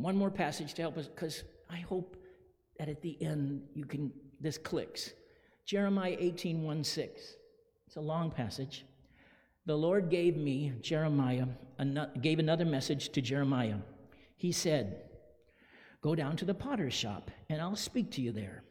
[0.00, 2.16] One more passage to help us, because I hope
[2.78, 4.10] that at the end you can,
[4.40, 5.12] this clicks.
[5.66, 7.20] Jeremiah 18, 1 6.
[7.86, 8.86] It's a long passage.
[9.66, 11.46] The Lord gave me, Jeremiah,
[12.22, 13.76] gave another message to Jeremiah.
[14.36, 15.02] He said,
[16.00, 18.64] Go down to the potter's shop, and I'll speak to you there.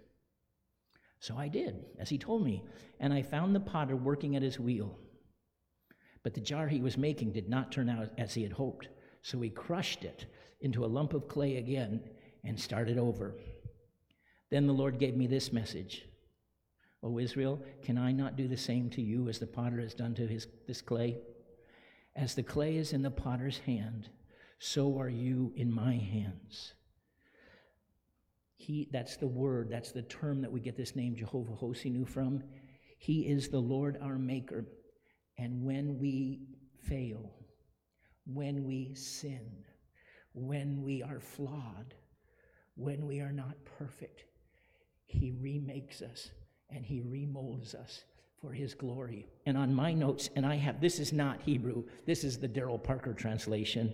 [1.20, 2.64] So I did, as he told me,
[3.00, 4.98] and I found the potter working at his wheel.
[6.24, 8.88] But the jar he was making did not turn out as he had hoped,
[9.22, 10.26] so he crushed it
[10.62, 12.02] into a lump of clay again
[12.44, 13.36] and started over.
[14.50, 16.06] Then the Lord gave me this message
[17.02, 20.14] O Israel, can I not do the same to you as the potter has done
[20.16, 21.18] to his, this clay?
[22.16, 24.10] As the clay is in the potter's hand,
[24.60, 26.74] so are you in my hands.
[28.58, 32.44] He, that's the word, that's the term that we get this name Jehovah Hosinu from.
[32.98, 34.66] He is the Lord our Maker.
[35.38, 36.42] And when we
[36.82, 37.32] fail,
[38.26, 39.64] when we sin,
[40.48, 41.94] when we are flawed,
[42.76, 44.24] when we are not perfect,
[45.06, 46.32] He remakes us
[46.70, 48.04] and He remolds us
[48.42, 49.28] for His glory.
[49.46, 52.82] And on my notes, and I have this is not Hebrew, this is the Daryl
[52.82, 53.94] Parker translation.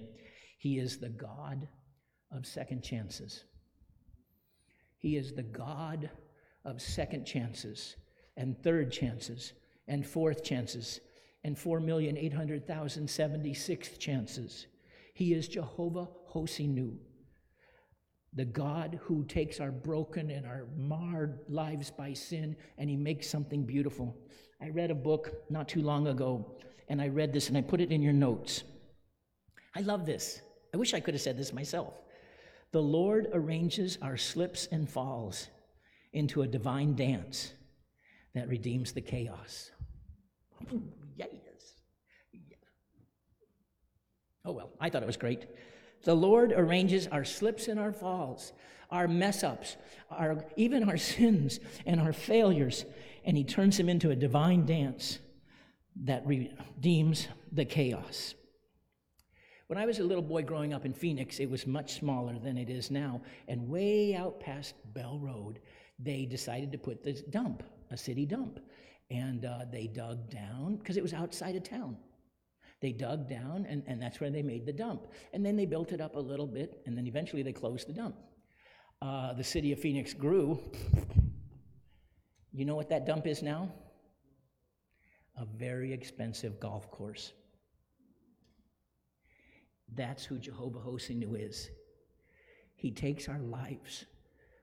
[0.58, 1.68] He is the God
[2.32, 3.44] of second chances.
[4.98, 6.10] He is the God
[6.64, 7.96] of second chances
[8.38, 9.54] and third chances
[9.88, 11.00] and fourth chances
[11.44, 14.68] and 4,800,076 chances.
[15.14, 16.94] He is Jehovah Hosinu,
[18.34, 23.30] the God who takes our broken and our marred lives by sin and he makes
[23.30, 24.18] something beautiful.
[24.62, 26.58] I read a book not too long ago
[26.90, 28.64] and I read this and I put it in your notes.
[29.74, 30.42] I love this.
[30.74, 31.94] I wish I could have said this myself.
[32.74, 35.48] The Lord arranges our slips and falls
[36.12, 37.54] into a divine dance
[38.34, 39.72] that redeems the chaos.
[41.16, 41.30] yes.
[44.44, 45.48] Oh, well, I thought it was great.
[46.06, 48.54] The Lord arranges our slips and our falls,
[48.92, 49.76] our mess ups,
[50.10, 52.86] our, even our sins and our failures,
[53.26, 55.20] and He turns them into a divine dance
[56.04, 58.36] that redeems the chaos.
[59.68, 62.56] When I was a little boy growing up in Phoenix, it was much smaller than
[62.56, 63.22] it is now.
[63.48, 65.60] And way out past Bell Road,
[65.98, 68.60] they decided to put this dump, a city dump.
[69.10, 71.98] And uh, they dug down, because it was outside of town.
[72.82, 75.08] They dug down, and, and that's where they made the dump.
[75.34, 77.94] And then they built it up a little bit, and then eventually they closed the
[77.94, 78.16] dump.
[79.02, 80.60] Uh, the city of Phoenix grew.
[82.52, 83.72] You know what that dump is now?
[85.38, 87.34] A very expensive golf course.
[89.94, 91.70] That's who Jehovah Hosinu is.
[92.76, 94.06] He takes our lives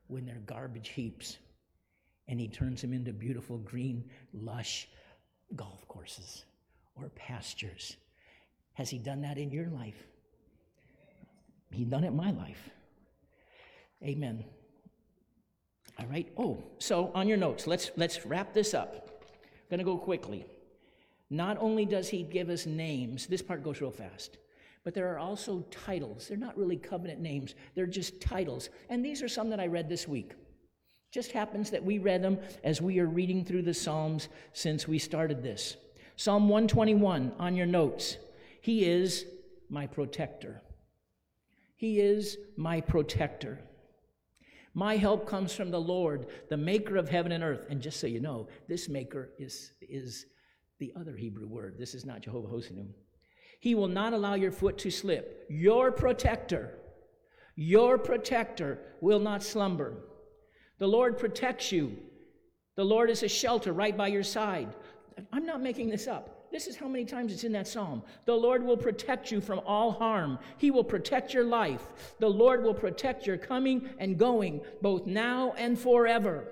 [0.07, 1.39] when they're garbage heaps
[2.29, 4.89] and he turns them into beautiful, green, lush
[5.55, 6.45] golf courses
[6.95, 7.97] or pastures.
[8.75, 10.07] Has he done that in your life?
[11.71, 12.71] He done it in my life.
[14.03, 14.45] Amen.
[15.99, 16.31] All right.
[16.37, 19.25] Oh, so on your notes, let's let's wrap this up.
[19.71, 20.45] I'm to go quickly.
[21.31, 24.37] Not only does he give us names, this part goes real fast.
[24.85, 26.29] But there are also titles.
[26.29, 28.69] They're not really covenant names, they're just titles.
[28.91, 30.33] And these are some that I read this week.
[31.11, 34.99] Just happens that we read them as we are reading through the Psalms since we
[34.99, 35.77] started this.
[36.17, 38.17] Psalm 121 on your notes.
[38.63, 39.27] He is
[39.69, 40.63] my protector.
[41.75, 43.59] He is my protector.
[44.73, 47.67] My help comes from the Lord, the maker of heaven and earth.
[47.69, 50.27] And just so you know, this maker is, is
[50.79, 51.75] the other Hebrew word.
[51.77, 52.87] This is not Jehovah Hosinu.
[53.59, 55.45] He will not allow your foot to slip.
[55.51, 56.79] Your protector,
[57.57, 59.97] your protector will not slumber.
[60.79, 61.97] The Lord protects you.
[62.77, 64.73] The Lord is a shelter right by your side.
[65.33, 66.42] I'm not making this up.
[66.53, 68.03] This is how many times it's in that psalm.
[68.27, 70.39] The Lord will protect you from all harm.
[70.59, 72.15] He will protect your life.
[72.21, 76.47] The Lord will protect your coming and going, both now and forever.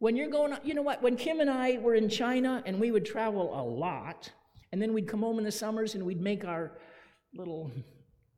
[0.00, 1.00] When you're going, you know what?
[1.00, 4.32] When Kim and I were in China and we would travel a lot,
[4.72, 6.72] and then we'd come home in the summers and we'd make our
[7.32, 7.70] little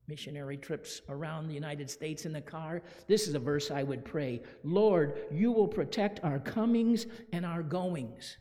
[0.09, 4.05] missionary trips around the United States in the car, this is a verse I would
[4.05, 8.37] pray Lord, you will protect our comings and our goings.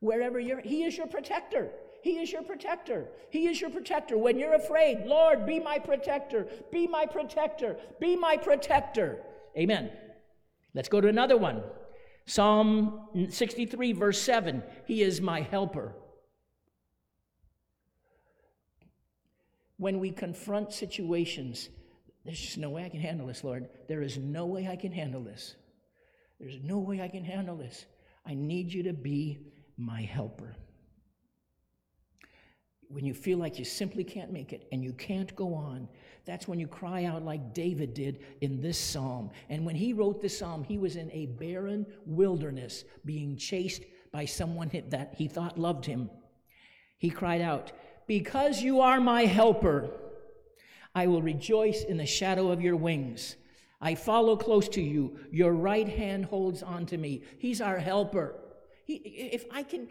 [0.00, 1.70] Wherever you're, He is your protector.
[2.02, 3.08] He is your protector.
[3.30, 4.16] He is your protector.
[4.16, 6.46] When you're afraid, Lord, be my protector.
[6.72, 7.76] Be my protector.
[8.00, 9.18] Be my protector.
[9.56, 9.90] Amen.
[10.74, 11.62] Let's go to another one.
[12.26, 15.94] Psalm 63, verse 7 He is my helper.
[19.76, 21.70] When we confront situations,
[22.24, 23.68] there's just no way I can handle this, Lord.
[23.88, 25.56] There is no way I can handle this.
[26.38, 27.86] There's no way I can handle this.
[28.26, 29.40] I need you to be
[29.80, 30.54] my helper.
[32.88, 35.88] When you feel like you simply can't make it and you can't go on,
[36.24, 39.30] that's when you cry out like David did in this psalm.
[39.48, 44.24] And when he wrote this psalm, he was in a barren wilderness being chased by
[44.24, 46.10] someone that he thought loved him.
[46.98, 47.72] He cried out,
[48.08, 49.88] Because you are my helper,
[50.94, 53.36] I will rejoice in the shadow of your wings.
[53.80, 55.16] I follow close to you.
[55.30, 57.22] Your right hand holds on to me.
[57.38, 58.34] He's our helper.
[58.90, 59.86] He, if I can,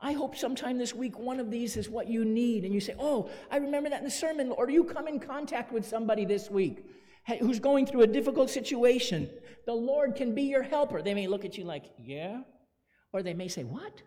[0.00, 2.64] I hope sometime this week one of these is what you need.
[2.64, 4.52] And you say, Oh, I remember that in the sermon.
[4.52, 6.86] Or you come in contact with somebody this week
[7.40, 9.28] who's going through a difficult situation.
[9.66, 11.02] The Lord can be your helper.
[11.02, 12.40] They may look at you like, Yeah.
[13.12, 14.02] Or they may say, What?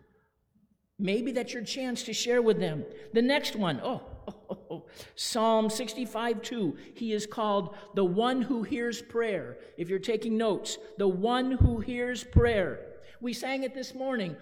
[0.98, 2.84] Maybe that's your chance to share with them.
[3.12, 6.76] The next one, oh, Psalm 65 2.
[6.94, 9.58] He is called the one who hears prayer.
[9.76, 12.91] If you're taking notes, the one who hears prayer.
[13.22, 14.36] We sang it this morning.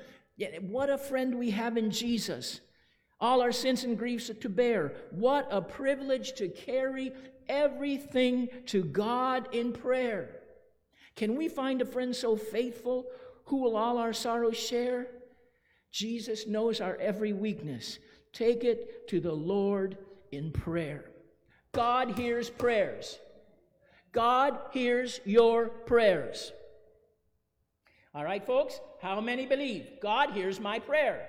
[0.62, 2.61] What a friend we have in Jesus.
[3.20, 4.95] All our sins and griefs to bear.
[5.11, 7.12] What a privilege to carry
[7.47, 10.41] everything to God in prayer.
[11.14, 13.05] Can we find a friend so faithful
[13.45, 15.09] who will all our sorrows share?
[15.93, 17.99] Jesus knows our every weakness.
[18.33, 19.99] Take it to the Lord
[20.33, 21.11] in prayer.
[21.72, 23.18] God hears prayers.
[24.12, 26.53] God hears your prayers.
[28.15, 28.81] All right, folks?
[29.01, 29.87] How many believe?
[30.01, 31.29] God hears my prayer.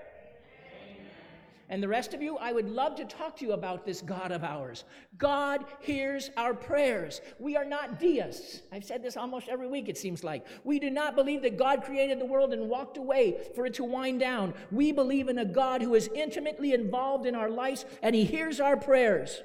[1.69, 4.33] And the rest of you, I would love to talk to you about this God
[4.33, 4.83] of ours.
[5.17, 7.21] God hears our prayers.
[7.39, 8.61] We are not deists.
[8.73, 10.45] I've said this almost every week, it seems like.
[10.65, 13.85] We do not believe that God created the world and walked away for it to
[13.85, 14.53] wind down.
[14.69, 18.59] We believe in a God who is intimately involved in our lives and he hears
[18.59, 19.41] our prayers.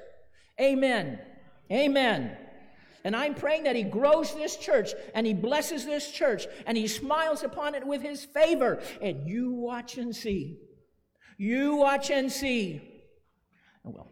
[0.59, 1.19] Amen.
[1.71, 2.35] Amen.
[3.07, 6.89] And I'm praying that He grows this church and He blesses this church and He
[6.89, 8.81] smiles upon it with His favor.
[9.01, 10.57] And you watch and see.
[11.37, 12.81] You watch and see.
[13.85, 14.11] Oh, well.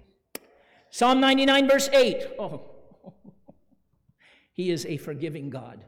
[0.91, 2.23] Psalm 99, verse 8.
[2.39, 2.61] Oh,
[4.53, 5.83] He is a forgiving God.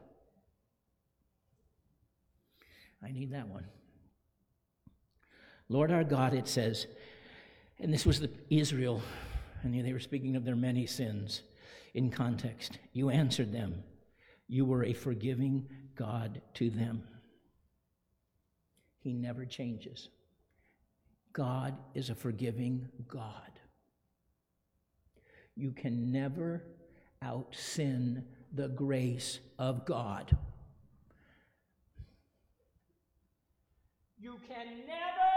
[3.02, 3.64] I need that one.
[5.70, 6.86] Lord our God, it says,
[7.80, 9.00] and this was the Israel,
[9.62, 11.40] and they were speaking of their many sins
[11.94, 12.78] in context.
[12.92, 13.82] You answered them.
[14.48, 17.02] You were a forgiving God to them.
[19.00, 20.08] He never changes.
[21.32, 23.52] God is a forgiving God.
[25.54, 26.62] You can never
[27.22, 28.24] out sin
[28.54, 30.36] the grace of God.
[34.20, 35.28] You can never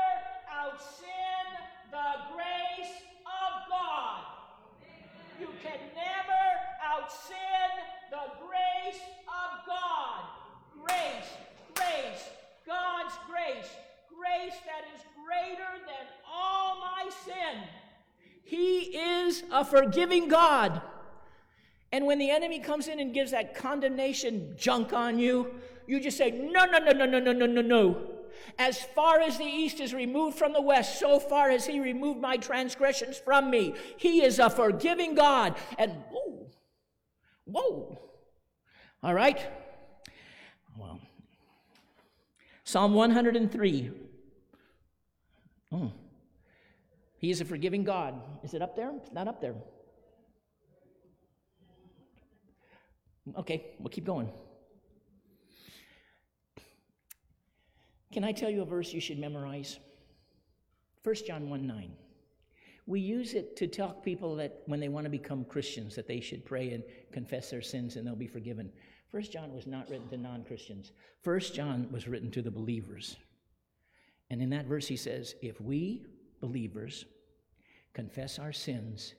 [0.52, 1.08] out sin
[1.92, 4.22] the grace of God.
[5.40, 6.41] You can never
[6.92, 7.38] out sin
[8.10, 10.24] the grace of God.
[10.84, 11.30] Grace,
[11.76, 12.30] grace,
[12.68, 13.70] God's grace,
[14.10, 17.64] grace that is greater than all my sin.
[18.44, 20.82] He is a forgiving God.
[21.94, 25.54] And when the enemy comes in and gives that condemnation junk on you,
[25.88, 28.02] you just say, No, no, no, no, no, no, no, no, no.
[28.58, 32.20] As far as the east is removed from the west, so far has he removed
[32.20, 33.76] my transgressions from me.
[33.98, 35.56] He is a forgiving God.
[35.78, 36.41] And whoa,
[37.46, 38.00] whoa.
[39.04, 39.40] All right?
[40.78, 41.00] Well,
[42.64, 43.92] Psalm 103.
[45.72, 45.78] Oh.
[45.78, 45.88] Hmm.
[47.18, 48.20] He is a forgiving God.
[48.44, 48.92] Is it up there?
[48.96, 49.54] It's not up there.
[53.38, 54.32] Okay, we'll keep going.
[58.12, 59.80] Can I tell you a verse you should memorize?
[61.04, 61.92] 1 John 1 9.
[62.86, 66.20] We use it to tell people that when they want to become Christians, that they
[66.20, 68.72] should pray and confess their sins and they'll be forgiven.
[69.12, 73.18] First John was not written to non Christians, First John was written to the believers.
[74.30, 76.06] And in that verse, he says, If we,
[76.40, 77.06] believers,
[77.94, 79.14] confess our sins,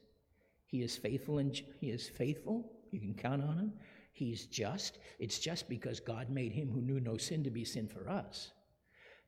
[0.66, 3.72] he is faithful and he is faithful, you can count on him,
[4.12, 4.98] He's just.
[5.18, 8.52] It's just because God made him who knew no sin to be sin for us,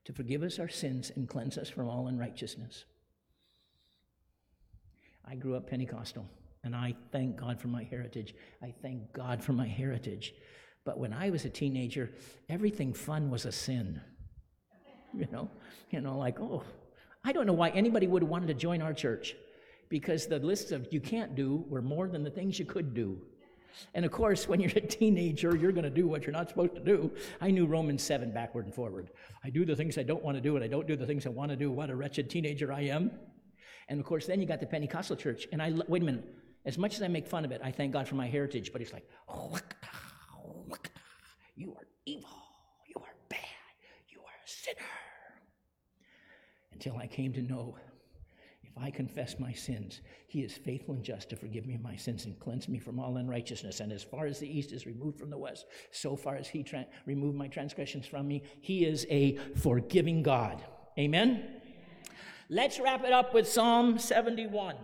[0.05, 2.85] to forgive us our sins and cleanse us from all unrighteousness.
[5.27, 6.29] I grew up Pentecostal,
[6.63, 8.35] and I thank God for my heritage.
[8.63, 10.35] I thank God for my heritage.
[10.85, 12.11] But when I was a teenager,
[12.49, 14.01] everything fun was a sin.
[15.17, 15.49] You know,
[15.93, 16.65] you know, like, oh,
[17.23, 19.37] I don't know why anybody would have wanted to join our church
[19.89, 23.21] because the lists of you can't do were more than the things you could do.
[23.95, 26.75] And of course, when you're a teenager, you're going to do what you're not supposed
[26.75, 27.13] to do.
[27.41, 29.11] I knew Romans 7 backward and forward.
[29.45, 31.27] I do the things I don't want to do, and I don't do the things
[31.27, 31.71] I want to do.
[31.71, 33.11] What a wretched teenager I am.
[33.89, 35.47] And of course, then you got the Pentecostal church.
[35.53, 36.25] And I, wait a minute,
[36.65, 38.81] as much as I make fun of it, I thank God for my heritage, but
[38.81, 39.07] it's like,
[41.57, 42.31] you are evil.
[42.87, 43.39] You are bad.
[44.09, 44.77] You are a sinner.
[46.73, 47.77] Until I came to know
[48.63, 52.25] if I confess my sins, he is faithful and just to forgive me my sins
[52.25, 53.79] and cleanse me from all unrighteousness.
[53.81, 56.65] And as far as the east is removed from the west, so far as he
[56.65, 60.65] tra- removed my transgressions from me, he is a forgiving God.
[60.99, 61.54] Amen?
[62.51, 64.77] Let's wrap it up with Psalm 71.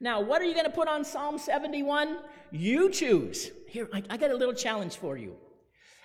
[0.00, 2.18] Now, what are you going to put on Psalm 71?
[2.50, 3.50] You choose.
[3.68, 5.36] Here, I, I got a little challenge for you.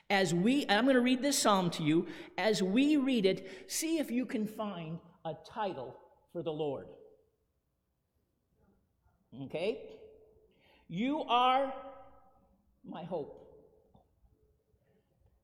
[0.10, 2.08] As we, I'm going to read this psalm to you.
[2.38, 5.96] As we read it, see if you can find a title
[6.32, 6.86] for the Lord.
[9.44, 9.80] Okay?
[10.88, 11.74] You are
[12.86, 13.44] my hope.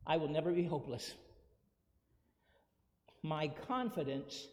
[0.06, 1.14] I will never be hopeless.
[3.22, 4.48] My confidence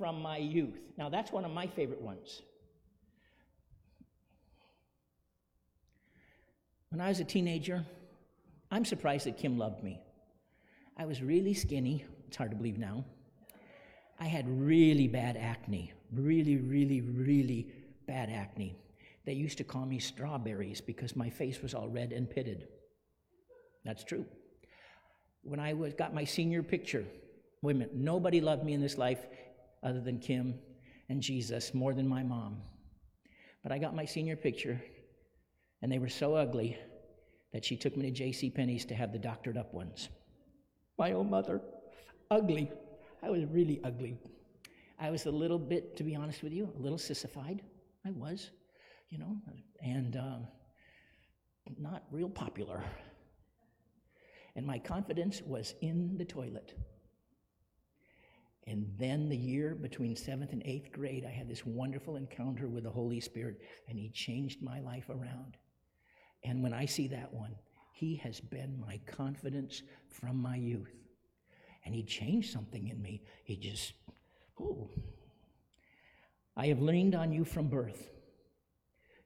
[0.00, 0.80] from my youth.
[0.96, 2.40] Now, that's one of my favorite ones.
[6.88, 7.84] When I was a teenager,
[8.70, 10.00] I'm surprised that Kim loved me.
[10.96, 12.06] I was really skinny.
[12.26, 13.04] It's hard to believe now.
[14.18, 17.70] I had really bad acne, really, really, really
[18.06, 18.78] bad acne.
[19.26, 22.68] They used to call me strawberries because my face was all red and pitted.
[23.84, 24.24] That's true.
[25.42, 27.04] When I was, got my senior picture,
[27.60, 29.26] women, nobody loved me in this life
[29.82, 30.54] other than Kim
[31.08, 32.58] and Jesus more than my mom.
[33.62, 34.80] But I got my senior picture,
[35.82, 36.78] and they were so ugly
[37.52, 38.50] that she took me to J.C.
[38.50, 40.08] Penney's to have the doctored up ones.
[40.98, 41.60] My own mother,
[42.30, 42.70] ugly.
[43.22, 44.16] I was really ugly.
[44.98, 47.62] I was a little bit, to be honest with you, a little sissified.
[48.06, 48.50] I was,
[49.08, 49.36] you know,
[49.82, 50.38] and uh,
[51.78, 52.82] not real popular.
[54.56, 56.74] And my confidence was in the toilet.
[58.70, 62.84] And then the year between seventh and eighth grade, I had this wonderful encounter with
[62.84, 65.58] the Holy Spirit, and He changed my life around.
[66.44, 67.54] And when I see that one,
[67.92, 70.94] He has been my confidence from my youth
[71.84, 73.22] and he changed something in me.
[73.44, 73.92] He just.
[76.56, 78.10] I have leaned on you from birth.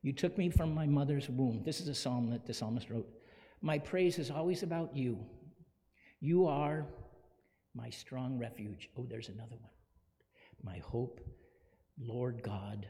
[0.03, 1.63] You took me from my mother's womb.
[1.65, 3.09] This is a psalm that the psalmist wrote.
[3.61, 5.19] My praise is always about you.
[6.21, 6.87] You are
[7.75, 8.89] my strong refuge.
[8.97, 9.71] Oh, there's another one.
[10.63, 11.21] My hope,
[12.01, 12.87] Lord God,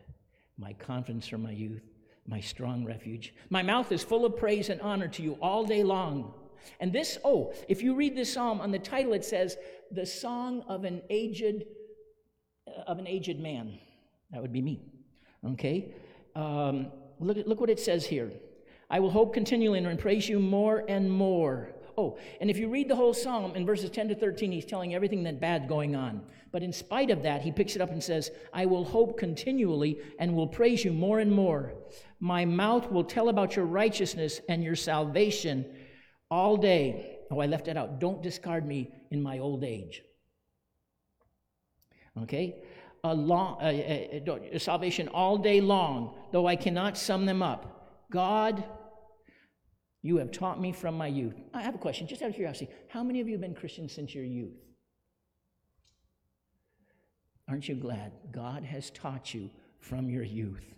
[0.59, 1.82] my confidence from my youth,
[2.26, 3.35] my strong refuge.
[3.51, 6.32] My mouth is full of praise and honor to you all day long.
[6.80, 9.57] And this, oh, if you read this psalm on the title, it says,
[9.91, 11.64] The Song of an Aged,
[12.66, 13.78] uh, of an aged man.
[14.30, 14.80] That would be me.
[15.47, 15.95] Okay?
[16.35, 16.87] Um,
[17.20, 18.30] look, look what it says here.
[18.89, 21.73] I will hope continually and praise you more and more.
[21.97, 24.95] Oh, and if you read the whole psalm in verses 10 to 13, he's telling
[24.95, 26.22] everything that bad going on.
[26.51, 30.01] But in spite of that, he picks it up and says, I will hope continually
[30.18, 31.72] and will praise you more and more.
[32.20, 35.66] My mouth will tell about your righteousness and your salvation
[36.30, 37.18] all day.
[37.30, 38.01] Oh, I left that out.
[38.01, 40.03] Don't discard me in my old age.
[42.22, 42.62] Okay?
[43.05, 44.24] A long, uh,
[44.55, 48.07] uh, salvation all day long, though I cannot sum them up.
[48.11, 48.64] God,
[50.05, 51.40] you have taught me from my youth.
[51.55, 52.70] I have a question, just out of curiosity.
[52.88, 54.52] How many of you have been Christians since your youth?
[57.48, 59.48] Aren't you glad God has taught you
[59.80, 60.74] from your youth?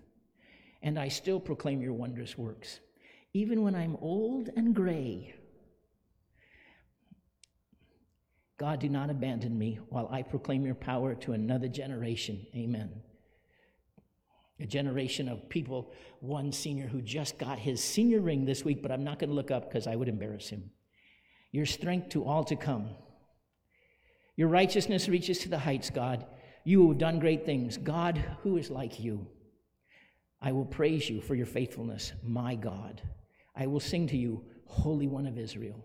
[0.81, 2.79] And I still proclaim your wondrous works.
[3.35, 5.35] Even when I'm old and gray,
[8.59, 12.47] God, do not abandon me while I proclaim your power to another generation.
[12.55, 13.03] Amen.
[14.59, 18.91] A generation of people, one senior who just got his senior ring this week, but
[18.91, 20.71] I'm not going to look up because I would embarrass him.
[21.53, 22.89] Your strength to all to come.
[24.37, 26.27] Your righteousness reaches to the heights, God.
[26.65, 27.77] You have done great things.
[27.77, 29.27] God, who is like you?
[30.41, 33.03] I will praise you for your faithfulness, my God.
[33.55, 35.85] I will sing to you, Holy One of Israel.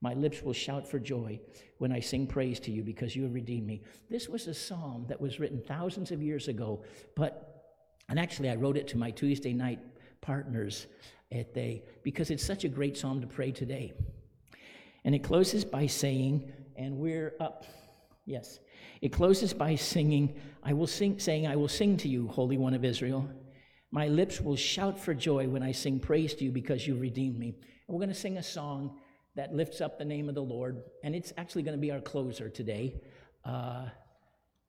[0.00, 1.40] My lips will shout for joy
[1.78, 3.82] when I sing praise to you because you have redeemed me.
[4.08, 6.84] This was a psalm that was written thousands of years ago,
[7.14, 7.49] but,
[8.10, 9.78] and actually I wrote it to my Tuesday night
[10.20, 10.86] partners
[11.32, 13.94] at they, because it's such a great psalm to pray today.
[15.04, 17.64] And it closes by saying, and we're up.
[18.26, 18.58] Yes.
[19.00, 22.74] It closes by singing, I will sing, saying, I will sing to you, Holy One
[22.74, 23.28] of Israel.
[23.92, 27.38] My lips will shout for joy when I sing praise to you because you redeemed
[27.38, 27.48] me.
[27.48, 28.98] And we're going to sing a song
[29.36, 32.00] that lifts up the name of the Lord, and it's actually going to be our
[32.00, 33.00] closer today.
[33.44, 33.86] Uh,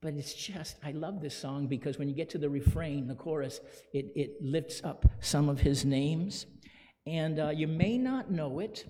[0.02, 3.14] but it's just, I love this song because when you get to the refrain, the
[3.14, 3.62] chorus,
[3.94, 6.48] it, it lifts up some of his names.
[7.06, 8.86] And uh, you may not know it,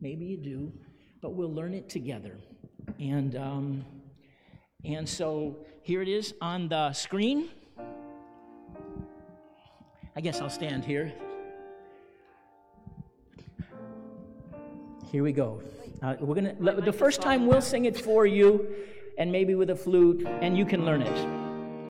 [0.00, 0.72] maybe you do,
[1.20, 2.38] but we'll learn it together.
[2.98, 3.84] And, um,
[4.84, 7.50] and so here it is on the screen.
[10.16, 11.12] I guess I'll stand here.
[15.10, 15.62] Here we go.
[16.00, 18.66] Uh, we're gonna the first time we'll sing it for you,
[19.18, 21.41] and maybe with a flute, and you can learn it.